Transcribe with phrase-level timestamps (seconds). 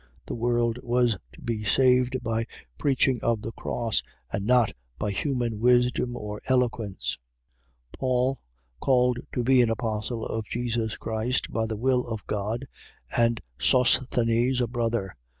[0.25, 2.47] The world was to be saved by
[2.79, 4.01] preaching of the cross,
[4.33, 7.19] and not by human wisdom or eloquence.
[7.99, 7.99] 1:1.
[7.99, 8.39] Paul,
[8.79, 12.65] called to be an apostle of Jesus Christ by the will of God,
[13.15, 15.15] and Sosthenes a brother, 1:2.